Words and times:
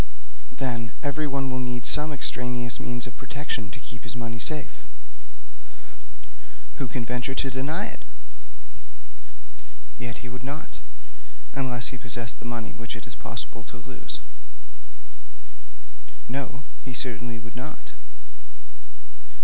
'Then, 0.51 0.93
everyone 1.03 1.51
will 1.51 1.59
need 1.59 1.85
some 1.85 2.11
extraneous 2.11 2.79
means 2.79 3.05
of 3.05 3.15
protection 3.17 3.69
to 3.69 3.79
keep 3.79 4.01
his 4.01 4.15
money 4.15 4.39
safe.' 4.39 4.81
'Who 6.77 6.87
can 6.87 7.05
venture 7.05 7.35
to 7.35 7.51
deny 7.51 7.85
it?' 7.85 8.03
'Yet 9.99 10.25
he 10.25 10.27
would 10.27 10.41
not, 10.41 10.79
unless 11.53 11.89
he 11.89 11.99
possessed 11.99 12.39
the 12.39 12.49
money 12.49 12.73
which 12.73 12.95
it 12.95 13.05
is 13.05 13.13
possible 13.13 13.63
to 13.65 13.77
lose.' 13.77 14.21
'No; 16.27 16.63
he 16.83 16.95
certainly 16.95 17.37
would 17.37 17.55
not.' 17.55 17.91